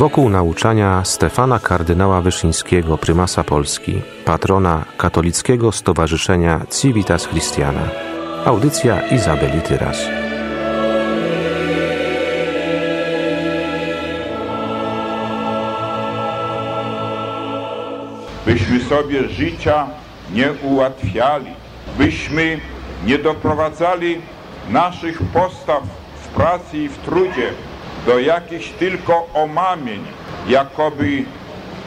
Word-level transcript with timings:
wokół 0.00 0.28
nauczania 0.28 1.04
Stefana 1.04 1.58
kardynała 1.58 2.20
Wyszyńskiego, 2.20 2.98
prymasa 2.98 3.44
Polski, 3.44 4.02
patrona 4.24 4.84
katolickiego 4.96 5.72
stowarzyszenia 5.72 6.60
Civitas 6.80 7.28
Christiana. 7.28 7.88
Audycja 8.44 9.08
Izabeli 9.08 9.60
Tyras. 9.60 9.98
Byśmy 18.46 18.80
sobie 18.80 19.28
życia 19.28 19.86
nie 20.32 20.52
ułatwiali, 20.62 21.50
byśmy 21.98 22.60
nie 23.06 23.18
doprowadzali 23.18 24.20
naszych 24.70 25.22
postaw 25.22 25.82
w 26.22 26.28
pracy 26.28 26.78
i 26.78 26.88
w 26.88 26.98
trudzie 26.98 27.52
do 28.06 28.18
jakichś 28.18 28.68
tylko 28.68 29.26
omamień, 29.34 30.00
jakoby 30.48 31.24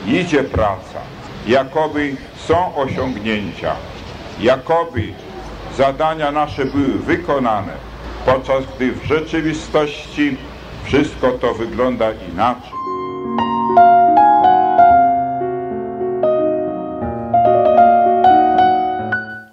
idzie 0.07 0.43
praca, 0.43 0.99
jakoby 1.47 2.15
są 2.47 2.75
osiągnięcia, 2.75 3.75
jakoby 4.41 5.03
zadania 5.77 6.31
nasze 6.31 6.65
były 6.65 6.99
wykonane, 6.99 7.73
podczas 8.25 8.63
gdy 8.75 8.91
w 8.91 9.03
rzeczywistości 9.03 10.37
wszystko 10.83 11.31
to 11.31 11.53
wygląda 11.53 12.11
inaczej. 12.33 12.73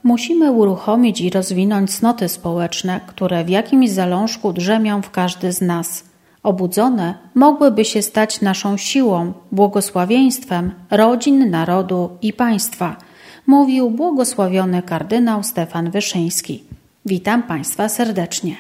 Musimy 0.05 0.53
uruchomić 0.53 1.21
i 1.21 1.31
rozwinąć 1.31 1.95
cnoty 1.95 2.29
społeczne, 2.29 3.01
które 3.07 3.45
w 3.45 3.49
jakimś 3.49 3.91
zalążku 3.91 4.53
drzemią 4.53 5.03
w 5.03 5.11
każdy 5.11 5.53
z 5.53 5.61
nas. 5.61 6.10
Obudzone 6.43 7.15
mogłyby 7.35 7.85
się 7.85 8.03
stać 8.03 8.41
naszą 8.41 8.77
siłą, 8.77 9.33
błogosławieństwem 9.53 10.73
rodzin, 10.91 11.51
narodu 11.51 12.11
i 12.23 12.33
państwa, 12.33 12.97
mówił 13.47 13.91
błogosławiony 13.91 14.83
kardynał 14.83 15.43
Stefan 15.43 15.91
Wyszyński. 15.91 16.65
Witam 17.07 17.43
Państwa 17.43 17.89
serdecznie. 17.89 18.57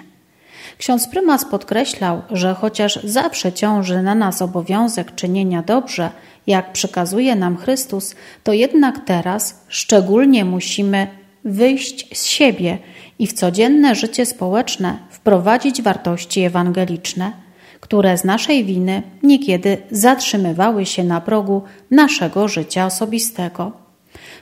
Ksiądz 0.78 1.08
prymas 1.08 1.44
podkreślał, 1.44 2.22
że 2.30 2.54
chociaż 2.54 2.98
zawsze 3.04 3.52
ciąży 3.52 4.02
na 4.02 4.14
nas 4.14 4.42
obowiązek 4.42 5.14
czynienia 5.14 5.62
dobrze, 5.62 6.10
jak 6.46 6.72
przekazuje 6.72 7.36
nam 7.36 7.56
Chrystus, 7.56 8.14
to 8.44 8.52
jednak 8.52 9.04
teraz 9.04 9.64
szczególnie 9.68 10.44
musimy 10.44 11.06
wyjść 11.44 12.18
z 12.18 12.26
siebie 12.26 12.78
i 13.18 13.26
w 13.26 13.32
codzienne 13.32 13.94
życie 13.94 14.26
społeczne 14.26 14.98
wprowadzić 15.10 15.82
wartości 15.82 16.40
ewangeliczne, 16.40 17.32
które 17.80 18.18
z 18.18 18.24
naszej 18.24 18.64
winy 18.64 19.02
niekiedy 19.22 19.78
zatrzymywały 19.90 20.86
się 20.86 21.04
na 21.04 21.20
progu 21.20 21.62
naszego 21.90 22.48
życia 22.48 22.86
osobistego. 22.86 23.72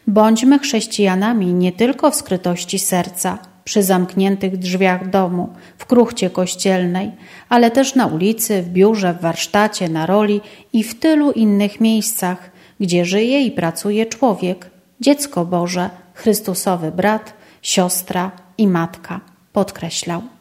Bądźmy 0.07 0.59
chrześcijanami 0.59 1.55
nie 1.55 1.73
tylko 1.73 2.11
w 2.11 2.17
skrytości 2.17 2.79
serca, 2.79 3.39
przy 3.65 3.83
zamkniętych 3.83 4.57
drzwiach 4.57 5.11
domu, 5.11 5.49
w 5.79 5.87
kruchcie 5.87 6.31
kościelnej, 6.31 7.13
ale 7.49 7.71
też 7.71 7.95
na 7.95 8.07
ulicy, 8.07 8.63
w 8.63 8.69
biurze, 8.69 9.15
w 9.15 9.21
warsztacie, 9.21 9.89
na 9.89 10.07
roli 10.07 10.41
i 10.73 10.85
w 10.85 11.01
tylu 11.01 11.33
innych 11.33 11.81
miejscach, 11.81 12.51
gdzie 12.81 13.05
żyje 13.05 13.43
i 13.43 13.51
pracuje 13.51 14.07
człowiek, 14.07 14.71
dziecko 15.01 15.45
Boże, 15.45 15.91
Chrystusowy 16.15 16.93
brat, 16.93 17.35
siostra 17.63 18.31
i 18.59 18.69
matka, 18.69 19.21
podkreślał. 19.53 20.38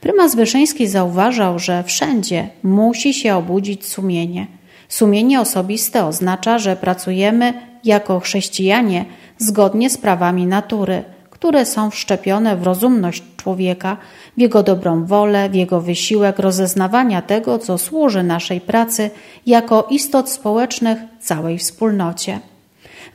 Prymas 0.00 0.34
Wyszyński 0.34 0.88
zauważał, 0.88 1.58
że 1.58 1.82
wszędzie 1.82 2.48
musi 2.62 3.14
się 3.14 3.34
obudzić 3.34 3.86
sumienie. 3.86 4.46
Sumienie 4.88 5.40
osobiste 5.40 6.06
oznacza, 6.06 6.58
że 6.58 6.76
pracujemy 6.76 7.54
jako 7.84 8.20
chrześcijanie 8.20 9.04
zgodnie 9.38 9.90
z 9.90 9.98
prawami 9.98 10.46
natury, 10.46 11.04
które 11.30 11.66
są 11.66 11.90
wszczepione 11.90 12.56
w 12.56 12.62
rozumność 12.62 13.22
człowieka, 13.36 13.96
w 14.36 14.40
jego 14.40 14.62
dobrą 14.62 15.04
wolę, 15.04 15.50
w 15.50 15.54
jego 15.54 15.80
wysiłek 15.80 16.38
rozeznawania 16.38 17.22
tego, 17.22 17.58
co 17.58 17.78
służy 17.78 18.22
naszej 18.22 18.60
pracy 18.60 19.10
jako 19.46 19.86
istot 19.90 20.30
społecznych 20.30 20.98
całej 21.20 21.58
wspólnocie. 21.58 22.40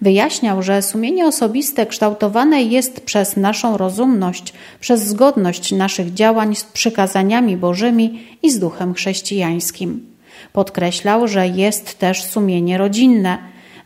Wyjaśniał, 0.01 0.63
że 0.63 0.81
sumienie 0.81 1.25
osobiste 1.25 1.85
kształtowane 1.85 2.63
jest 2.63 3.01
przez 3.01 3.37
naszą 3.37 3.77
rozumność, 3.77 4.53
przez 4.79 5.03
zgodność 5.03 5.71
naszych 5.71 6.13
działań 6.13 6.55
z 6.55 6.63
przykazaniami 6.63 7.57
Bożymi 7.57 8.19
i 8.43 8.51
z 8.51 8.59
duchem 8.59 8.93
chrześcijańskim. 8.93 10.15
Podkreślał, 10.53 11.27
że 11.27 11.47
jest 11.47 11.99
też 11.99 12.23
sumienie 12.23 12.77
rodzinne, 12.77 13.37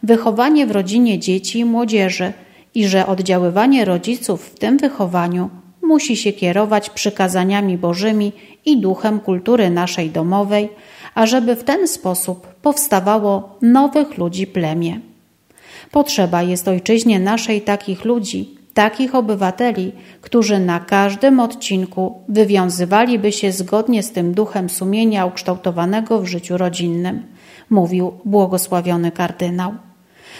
wychowanie 0.03 0.67
w 0.67 0.71
rodzinie 0.71 1.19
dzieci 1.19 1.59
i 1.59 1.65
młodzieży 1.65 2.33
i 2.75 2.87
że 2.87 3.07
oddziaływanie 3.07 3.85
rodziców 3.85 4.45
w 4.45 4.59
tym 4.59 4.77
wychowaniu 4.77 5.49
musi 5.81 6.17
się 6.17 6.33
kierować 6.33 6.89
przykazaniami 6.89 7.77
Bożymi 7.77 8.31
i 8.65 8.77
duchem 8.77 9.19
kultury 9.19 9.69
naszej 9.69 10.09
domowej, 10.09 10.69
ażeby 11.15 11.55
w 11.55 11.63
ten 11.63 11.87
sposób 11.87 12.47
powstawało 12.47 13.57
nowych 13.61 14.17
ludzi 14.17 14.47
plemię. 14.47 15.08
Potrzeba 15.91 16.43
jest 16.43 16.67
ojczyźnie 16.67 17.19
naszej 17.19 17.61
takich 17.61 18.05
ludzi, 18.05 18.55
takich 18.73 19.15
obywateli, 19.15 19.91
którzy 20.21 20.59
na 20.59 20.79
każdym 20.79 21.39
odcinku 21.39 22.21
wywiązywaliby 22.29 23.31
się 23.31 23.51
zgodnie 23.51 24.03
z 24.03 24.11
tym 24.11 24.33
duchem 24.33 24.69
sumienia 24.69 25.25
ukształtowanego 25.25 26.21
w 26.21 26.25
życiu 26.25 26.57
rodzinnym, 26.57 27.23
mówił 27.69 28.13
błogosławiony 28.25 29.11
kardynał. 29.11 29.73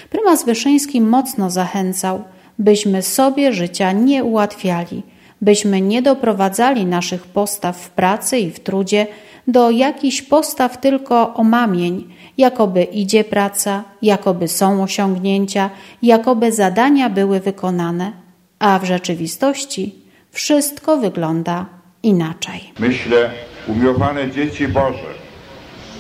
Prymas 0.09 0.45
Wyszyński 0.45 1.01
mocno 1.01 1.50
zachęcał, 1.50 2.23
byśmy 2.59 3.01
sobie 3.01 3.53
życia 3.53 3.91
nie 3.91 4.23
ułatwiali, 4.23 5.03
byśmy 5.41 5.81
nie 5.81 6.01
doprowadzali 6.01 6.85
naszych 6.85 7.27
postaw 7.27 7.77
w 7.77 7.89
pracy 7.89 8.39
i 8.39 8.51
w 8.51 8.59
trudzie 8.59 9.07
do 9.51 9.69
jakichś 9.69 10.21
postaw 10.21 10.77
tylko 10.81 11.33
omamień, 11.33 12.13
jakoby 12.37 12.83
idzie 12.83 13.23
praca, 13.23 13.83
jakoby 14.01 14.47
są 14.47 14.83
osiągnięcia, 14.83 15.69
jakoby 16.01 16.51
zadania 16.51 17.09
były 17.09 17.39
wykonane, 17.39 18.11
a 18.59 18.79
w 18.79 18.83
rzeczywistości 18.85 19.95
wszystko 20.31 20.97
wygląda 20.97 21.65
inaczej. 22.03 22.73
Myślę, 22.79 23.31
umiłowane 23.67 24.31
dzieci 24.31 24.67
Boże, 24.67 25.13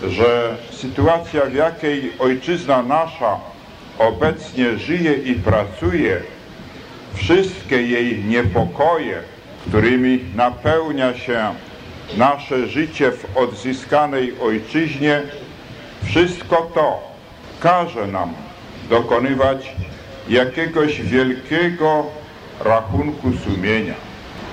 że 0.07 0.55
sytuacja, 0.71 1.45
w 1.45 1.53
jakiej 1.53 2.11
ojczyzna 2.19 2.83
nasza 2.83 3.39
obecnie 3.99 4.77
żyje 4.77 5.13
i 5.13 5.35
pracuje, 5.35 6.21
wszystkie 7.13 7.81
jej 7.81 8.25
niepokoje, 8.25 9.21
którymi 9.67 10.19
napełnia 10.35 11.17
się 11.17 11.53
nasze 12.17 12.67
życie 12.67 13.11
w 13.11 13.37
odzyskanej 13.37 14.33
ojczyźnie, 14.41 15.21
wszystko 16.03 16.71
to 16.73 16.99
każe 17.59 18.07
nam 18.07 18.33
dokonywać 18.89 19.75
jakiegoś 20.29 21.01
wielkiego 21.01 22.05
rachunku 22.59 23.31
sumienia. 23.45 23.93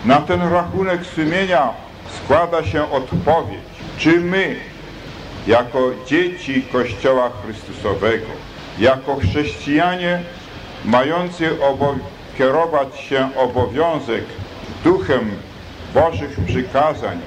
Na 0.04 0.20
ten 0.20 0.52
rachunek 0.52 1.06
sumienia 1.06 1.68
składa 2.16 2.64
się 2.64 2.90
odpowiedź, 2.90 3.60
czy 3.98 4.20
my, 4.20 4.56
jako 5.46 5.90
dzieci 6.06 6.62
Kościoła 6.72 7.30
Chrystusowego, 7.42 8.26
jako 8.78 9.16
chrześcijanie 9.16 10.20
mający 10.84 11.50
kierować 12.38 13.00
się 13.00 13.28
obowiązek 13.36 14.24
duchem 14.84 15.30
Bożych 15.94 16.36
przykazań, 16.46 17.20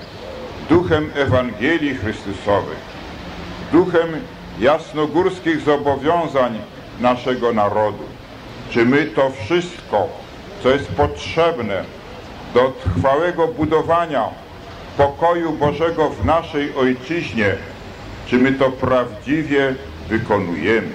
duchem 0.70 1.12
Ewangelii 1.16 1.96
Chrystusowej, 1.96 2.76
duchem 3.72 4.08
jasnogórskich 4.60 5.62
zobowiązań 5.62 6.60
naszego 7.00 7.54
narodu. 7.54 8.04
Czy 8.72 8.86
my 8.86 9.06
to 9.06 9.32
wszystko, 9.46 10.08
co 10.64 10.70
jest 10.70 10.88
potrzebne 10.88 11.84
do 12.54 12.74
trwałego 12.84 13.48
budowania 13.48 14.24
pokoju 14.98 15.52
Bożego 15.52 16.10
w 16.10 16.26
naszej 16.26 16.76
ojczyźnie, 16.76 17.56
czy 18.28 18.38
my 18.38 18.52
to 18.52 18.72
prawdziwie 18.72 19.76
wykonujemy? 20.08 20.92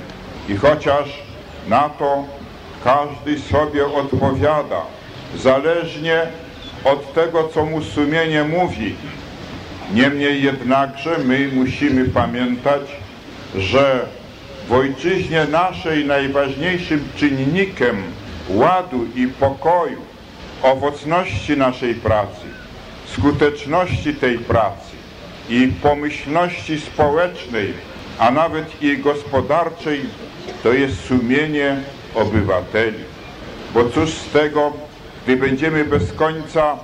I 0.48 0.56
chociaż 0.56 1.22
na 1.68 1.88
to 1.88 2.24
każdy 2.84 3.38
sobie 3.38 3.86
odpowiada, 3.86 4.82
zależnie 5.36 6.22
od 6.84 7.14
tego, 7.14 7.48
co 7.48 7.64
mu 7.64 7.82
sumienie 7.82 8.44
mówi, 8.44 8.94
Niemniej 9.92 10.42
jednakże 10.42 11.18
my 11.18 11.48
musimy 11.52 12.04
pamiętać, 12.04 12.82
że 13.56 14.06
w 14.68 14.72
ojczyźnie 14.72 15.46
naszej 15.50 16.04
najważniejszym 16.04 17.08
czynnikiem 17.16 17.96
ładu 18.48 19.06
i 19.14 19.26
pokoju, 19.26 20.00
owocności 20.62 21.56
naszej 21.56 21.94
pracy, 21.94 22.46
skuteczności 23.06 24.14
tej 24.14 24.38
pracy 24.38 24.94
i 25.48 25.72
pomyślności 25.82 26.80
społecznej 26.80 27.74
a 28.18 28.30
nawet 28.30 28.82
i 28.82 28.98
gospodarczej, 28.98 30.00
to 30.62 30.72
jest 30.72 31.04
sumienie 31.04 31.76
obywateli. 32.14 33.04
Bo 33.74 33.84
cóż 33.84 34.10
z 34.10 34.30
tego, 34.30 34.72
gdy 35.24 35.36
będziemy 35.36 35.84
bez 35.84 36.12
końca 36.12 36.76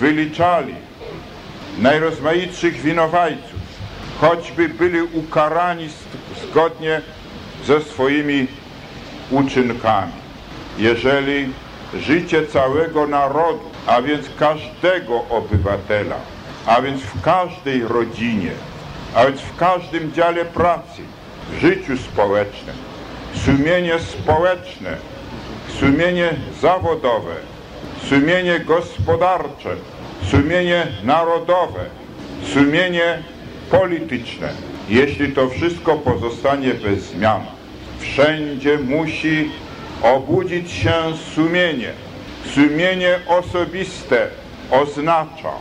wyliczali 0.00 0.74
najrozmaitszych 1.78 2.80
winowajców, 2.80 3.60
choćby 4.20 4.68
byli 4.68 5.02
ukarani 5.02 5.88
zgodnie 6.42 7.00
ze 7.66 7.80
swoimi 7.80 8.46
uczynkami. 9.30 10.12
Jeżeli 10.78 11.48
życie 11.94 12.46
całego 12.46 13.06
narodu, 13.06 13.70
a 13.86 14.02
więc 14.02 14.26
każdego 14.38 15.24
obywatela, 15.30 16.16
a 16.66 16.82
więc 16.82 17.02
w 17.02 17.22
każdej 17.22 17.82
rodzinie, 17.82 18.50
a 19.14 19.26
więc 19.26 19.40
w 19.40 19.56
każdym 19.56 20.12
dziale 20.12 20.44
pracy, 20.44 21.02
w 21.52 21.60
życiu 21.60 21.96
społecznym, 21.96 22.76
sumienie 23.44 23.98
społeczne, 23.98 24.96
sumienie 25.80 26.30
zawodowe, 26.60 27.34
sumienie 28.08 28.60
gospodarcze, 28.60 29.76
sumienie 30.30 30.86
narodowe, 31.04 31.84
sumienie 32.54 33.22
polityczne. 33.70 34.48
Jeśli 34.88 35.32
to 35.32 35.48
wszystko 35.48 35.96
pozostanie 35.96 36.74
bez 36.74 37.02
zmian, 37.02 37.40
wszędzie 37.98 38.78
musi 38.78 39.50
obudzić 40.02 40.70
się 40.72 40.92
sumienie. 41.34 41.92
Sumienie 42.54 43.20
osobiste 43.26 44.28
oznacza, 44.70 45.52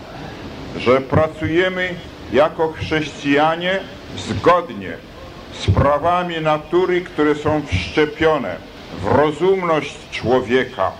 że 0.77 1.01
pracujemy 1.01 1.89
jako 2.33 2.71
chrześcijanie 2.71 3.79
zgodnie 4.17 4.91
z 5.53 5.71
prawami 5.71 6.41
natury, 6.41 7.01
które 7.01 7.35
są 7.35 7.61
wszczepione 7.65 8.55
w 9.01 9.15
rozumność 9.15 9.95
człowieka, 10.11 10.91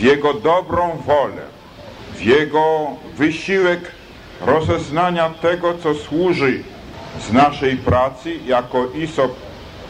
w 0.00 0.02
jego 0.02 0.34
dobrą 0.34 0.96
wolę, 1.06 1.42
w 2.14 2.22
jego 2.22 2.86
wysiłek 3.16 3.80
rozeznania 4.40 5.30
tego, 5.30 5.74
co 5.82 5.94
służy 5.94 6.62
z 7.20 7.32
naszej 7.32 7.76
pracy 7.76 8.34
jako 8.46 8.86
istot, 8.86 9.34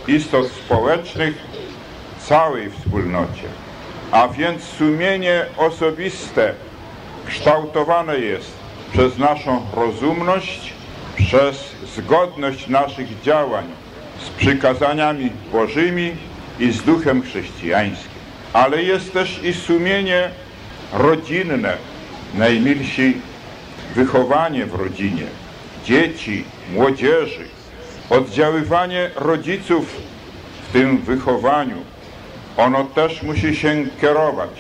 istot 0.08 0.46
społecznych 0.46 1.34
całej 2.28 2.70
wspólnocie. 2.70 3.48
A 4.10 4.28
więc 4.28 4.62
sumienie 4.62 5.46
osobiste 5.56 6.54
kształtowane 7.26 8.18
jest 8.18 8.52
przez 8.92 9.18
naszą 9.18 9.66
rozumność, 9.74 10.72
przez 11.16 11.56
zgodność 11.96 12.68
naszych 12.68 13.20
działań 13.20 13.64
z 14.26 14.28
przykazaniami 14.28 15.30
Bożymi 15.52 16.12
i 16.58 16.72
z 16.72 16.82
duchem 16.82 17.22
chrześcijańskim. 17.22 18.09
Ale 18.52 18.82
jest 18.82 19.12
też 19.12 19.40
i 19.44 19.54
sumienie 19.54 20.30
rodzinne, 20.92 21.76
najmilsi 22.34 23.16
wychowanie 23.94 24.66
w 24.66 24.74
rodzinie, 24.74 25.26
dzieci, 25.84 26.44
młodzieży, 26.72 27.44
oddziaływanie 28.10 29.10
rodziców 29.16 29.96
w 30.68 30.72
tym 30.72 30.98
wychowaniu. 30.98 31.76
Ono 32.56 32.84
też 32.84 33.22
musi 33.22 33.56
się 33.56 33.84
kierować 34.00 34.50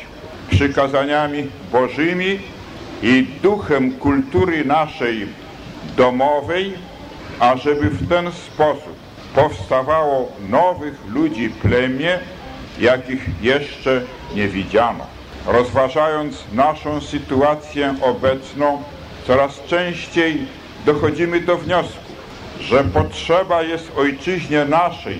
przykazaniami 0.50 1.46
Bożymi 1.72 2.38
i 3.02 3.26
duchem 3.42 3.92
kultury 3.92 4.64
naszej 4.64 5.26
domowej, 5.96 6.74
ażeby 7.40 7.90
w 7.90 8.08
ten 8.08 8.32
sposób 8.32 8.94
powstawało 9.34 10.32
nowych 10.48 10.94
ludzi 11.08 11.48
plemię, 11.48 12.18
jakich 12.80 13.42
jeszcze 13.42 14.02
nie 14.34 14.48
widziano. 14.48 15.06
Rozważając 15.46 16.44
naszą 16.52 17.00
sytuację 17.00 17.94
obecną, 18.02 18.82
coraz 19.26 19.60
częściej 19.66 20.46
dochodzimy 20.86 21.40
do 21.40 21.56
wniosku, 21.56 22.12
że 22.60 22.84
potrzeba 22.84 23.62
jest 23.62 23.92
ojczyźnie 23.96 24.64
naszej 24.64 25.18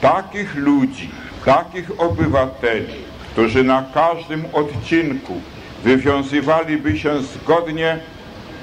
takich 0.00 0.54
ludzi, 0.54 1.10
takich 1.44 2.00
obywateli, 2.00 2.94
którzy 3.32 3.64
na 3.64 3.84
każdym 3.94 4.44
odcinku 4.52 5.40
wywiązywaliby 5.84 6.98
się 6.98 7.22
zgodnie 7.22 7.98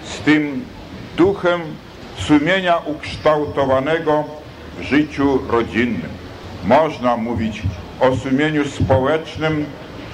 z 0.03 0.19
tym 0.19 0.65
duchem 1.17 1.61
sumienia 2.17 2.77
ukształtowanego 2.77 4.23
w 4.77 4.83
życiu 4.83 5.39
rodzinnym. 5.49 6.09
Można 6.65 7.17
mówić 7.17 7.61
o 7.99 8.15
sumieniu 8.15 8.65
społecznym 8.65 9.65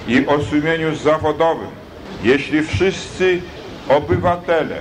i 0.08 0.26
o 0.26 0.42
sumieniu 0.42 0.96
zawodowym. 0.96 1.70
Jeśli 2.22 2.62
wszyscy 2.62 3.40
obywatele 3.88 4.76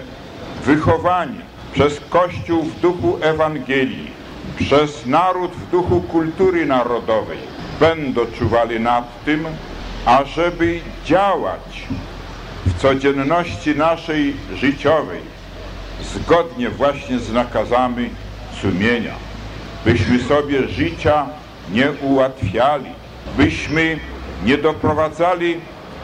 wychowani 0.65 1.39
przez 1.73 2.01
Kościół 2.09 2.63
w 2.63 2.79
duchu 2.79 3.17
Ewangelii, 3.21 4.11
przez 4.59 5.05
naród 5.05 5.51
w 5.51 5.71
duchu 5.71 6.01
kultury 6.01 6.65
narodowej 6.65 7.37
będą 7.79 8.21
czuwali 8.39 8.79
nad 8.79 9.23
tym, 9.25 9.45
ażeby 10.05 10.79
działać 11.05 11.87
w 12.65 12.81
codzienności 12.81 13.75
naszej 13.75 14.33
życiowej 14.55 15.19
zgodnie 16.15 16.69
właśnie 16.69 17.19
z 17.19 17.31
nakazami 17.31 18.09
sumienia, 18.61 19.13
byśmy 19.85 20.19
sobie 20.19 20.67
życia 20.67 21.25
nie 21.71 21.91
ułatwiali, 21.91 22.89
byśmy 23.37 23.99
nie 24.45 24.57
doprowadzali 24.57 25.57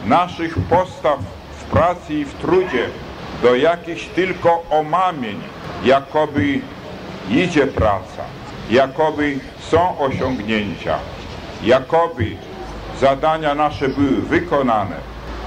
naszych 0.06 0.58
postaw 0.58 1.18
w 1.60 1.64
pracy 1.64 2.14
i 2.14 2.24
w 2.24 2.34
trudzie 2.34 2.88
do 3.42 3.54
jakichś 3.54 4.06
tylko 4.06 4.64
omamień, 4.70 5.40
jakoby 5.84 6.60
idzie 7.30 7.66
praca, 7.66 8.22
jakoby 8.70 9.38
są 9.60 9.98
osiągnięcia, 9.98 10.98
jakoby 11.64 12.26
zadania 13.00 13.54
nasze 13.54 13.88
były 13.88 14.22
wykonane, 14.22 14.96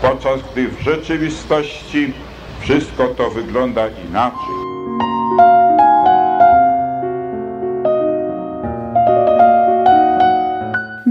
podczas 0.01 0.39
gdy 0.51 0.67
w 0.67 0.81
rzeczywistości 0.81 2.13
wszystko 2.59 3.07
to 3.07 3.29
wygląda 3.29 3.87
inaczej. 4.09 4.72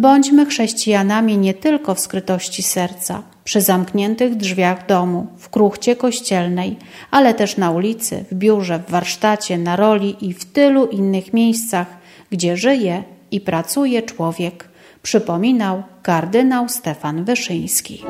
Bądźmy 0.03 0.47
chrześcijanami 0.47 1.39
nie 1.39 1.55
tylko 1.55 1.95
w 1.95 2.01
skrytości 2.01 2.63
serca, 2.63 3.23
przy 3.45 3.61
zamkniętych 3.61 4.37
drzwiach 4.37 4.87
domu, 4.87 5.27
w 5.39 5.49
kruchcie 5.51 5.97
kościelnej, 5.97 6.77
ale 7.11 7.35
też 7.35 7.57
na 7.57 7.71
ulicy, 7.71 8.25
w 8.31 8.35
biurze, 8.35 8.79
w 8.79 8.91
warsztacie, 8.91 9.59
na 9.59 9.77
roli 9.77 10.17
i 10.21 10.35
w 10.35 10.45
tylu 10.45 10.87
innych 10.87 11.33
miejscach, 11.33 11.87
gdzie 12.31 12.57
żyje 12.57 13.03
i 13.31 13.41
pracuje 13.41 14.03
człowiek, 14.03 14.69
przypominał 15.03 15.83
kardynał 16.03 16.69
Stefan 16.69 17.25
Wyszyński. 17.25 18.05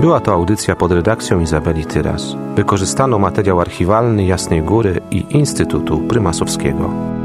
Była 0.00 0.20
to 0.20 0.32
audycja 0.32 0.76
pod 0.76 0.92
redakcją 0.92 1.40
Izabeli 1.40 1.84
Tyras. 1.84 2.36
Wykorzystano 2.56 3.18
materiał 3.18 3.60
archiwalny 3.60 4.24
Jasnej 4.24 4.62
Góry 4.62 5.00
i 5.10 5.24
Instytutu 5.30 5.98
Prymasowskiego. 5.98 7.23